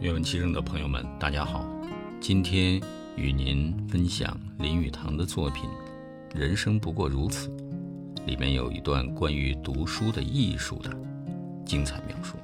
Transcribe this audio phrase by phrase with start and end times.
[0.00, 1.64] 愿闻其声的朋友们，大家好，
[2.20, 2.80] 今天
[3.16, 5.64] 与您分享林语堂的作品
[6.38, 7.48] 《人生不过如此》，
[8.26, 10.90] 里面有一段关于读书的艺术的
[11.64, 12.36] 精彩描述。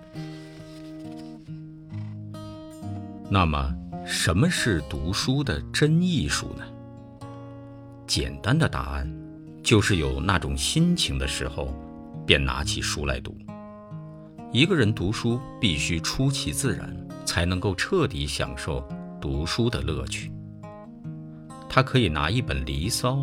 [3.29, 3.75] 那么，
[4.07, 6.65] 什么是读书的真艺术呢？
[8.07, 9.09] 简单的答案，
[9.63, 11.75] 就是有那种心情的时候，
[12.27, 13.37] 便拿起书来读。
[14.53, 16.93] 一个人读书必须出其自然，
[17.25, 18.85] 才能够彻底享受
[19.21, 20.33] 读书的乐趣。
[21.69, 23.19] 他可以拿一本《离骚》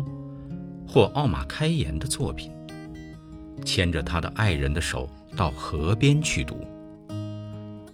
[0.86, 2.50] 或奥马开言的作品，
[3.62, 6.66] 牵着他的爱人的手到河边去读。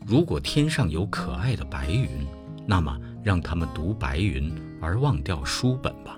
[0.06, 2.08] 如果天上有可爱的白云，
[2.64, 6.16] 那么让他们读白云而忘掉书本吧，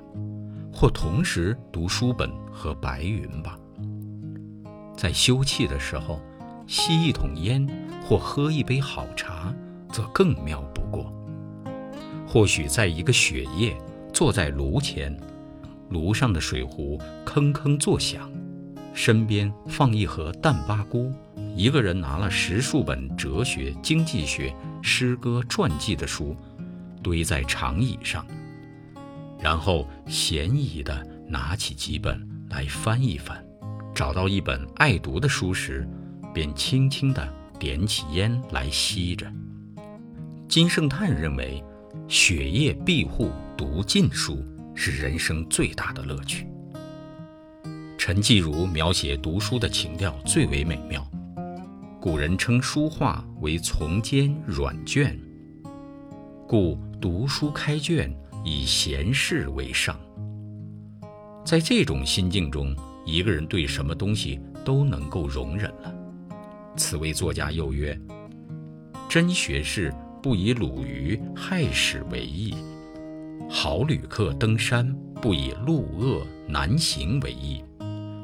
[0.71, 3.59] 或同时读书本和白云吧。
[4.95, 6.21] 在休憩的时候。
[6.66, 7.66] 吸一桶烟，
[8.02, 9.55] 或喝一杯好茶，
[9.93, 11.13] 则更妙不过。
[12.27, 13.77] 或许在一个雪夜，
[14.13, 15.16] 坐在炉前，
[15.91, 18.29] 炉上的水壶铿铿作响，
[18.93, 21.13] 身边放一盒淡巴菇，
[21.54, 26.35] 一个人拿了十数本哲学、经济学、诗歌、传记的书，
[27.01, 28.26] 堆在长椅上，
[29.38, 33.41] 然后闲逸地拿起几本来翻一翻，
[33.95, 35.88] 找到一本爱读的书时。
[36.37, 37.26] 便轻轻地
[37.59, 39.26] 点起烟来吸着。
[40.46, 41.65] 金圣叹认为，
[42.09, 46.46] 雪夜庇护读禁书是人生最大的乐趣。
[47.96, 51.02] 陈继儒描写读书的情调最为美妙。
[51.98, 55.18] 古人称书画为从间软卷，
[56.46, 58.14] 故读书开卷
[58.45, 59.98] 以闲事为上。
[61.46, 62.76] 在这种心境中，
[63.07, 65.96] 一个人对什么东西都能够容忍了。
[66.77, 67.99] 此位作家又曰
[69.09, 72.55] ：“真学士不以鲁豫害史为意，
[73.49, 77.64] 好旅客登山不以路恶难行为意，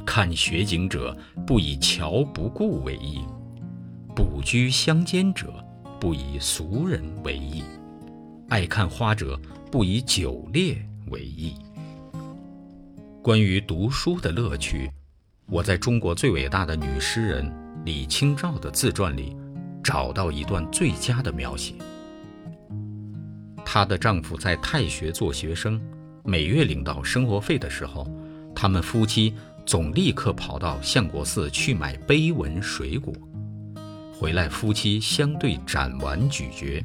[0.04, 3.20] 看雪景者不以桥不顾为意，
[4.14, 5.52] 卜居乡间者
[5.98, 7.62] 不以俗人为意，
[8.48, 9.40] 爱看花者
[9.70, 10.76] 不以酒猎
[11.10, 11.54] 为意。”
[13.22, 14.90] 关于读书的乐趣，
[15.46, 17.61] 我在中国最伟大的女诗人。
[17.84, 19.36] 李清照的自传里，
[19.82, 21.74] 找到一段最佳的描写。
[23.64, 25.80] 她的丈夫在太学做学生，
[26.22, 28.06] 每月领到生活费的时候，
[28.54, 29.34] 他们夫妻
[29.66, 33.12] 总立刻跑到相国寺去买碑文水果，
[34.16, 36.84] 回来夫妻相对斩完咀嚼，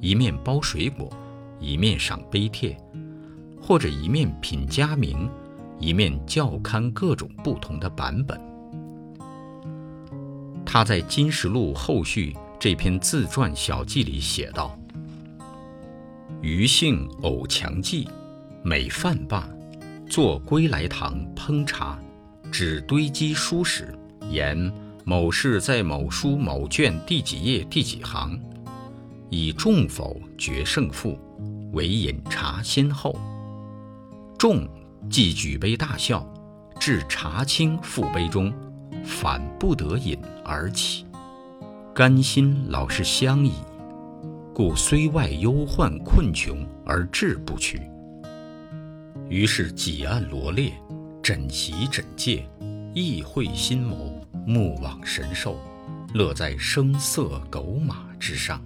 [0.00, 1.10] 一面包水果，
[1.58, 2.76] 一面赏碑帖，
[3.60, 5.28] 或者一面品佳茗，
[5.80, 8.40] 一面校勘各种不同的版本。
[10.72, 14.78] 他在《金石录后序》这篇自传小记里写道
[16.42, 18.06] ：“余姓偶强记，
[18.62, 19.48] 每饭罢，
[20.08, 21.98] 坐归来堂烹茶，
[22.52, 23.92] 只堆积书史，
[24.30, 24.72] 言
[25.04, 28.40] 某事在某书某卷第几页第几行，
[29.28, 31.18] 以中否决胜负，
[31.72, 33.18] 为饮茶先后。
[34.38, 34.68] 众
[35.10, 36.24] 即举杯大笑，
[36.78, 38.54] 至茶清覆杯中。”
[39.04, 41.06] 反不得饮而起，
[41.94, 43.52] 甘心老是相倚，
[44.54, 47.80] 故虽外忧患困穷而志不屈。
[49.28, 50.72] 于是几案罗列，
[51.22, 52.48] 枕席枕藉，
[52.94, 55.58] 意会心谋，目往神兽，
[56.14, 58.60] 乐在声色狗马之上。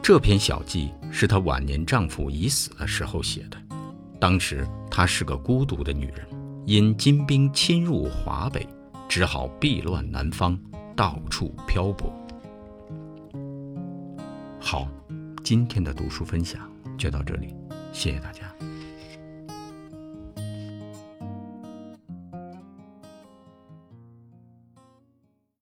[0.00, 3.56] 这篇小记是她晚年丈夫已死的时候写的，
[4.20, 6.26] 当时她是个孤独的女人。
[6.64, 8.66] 因金兵侵入华北，
[9.08, 10.58] 只好避乱南方，
[10.94, 12.12] 到处漂泊。
[14.60, 14.86] 好，
[15.42, 17.54] 今天的读书分享就到这里，
[17.92, 18.51] 谢谢大家。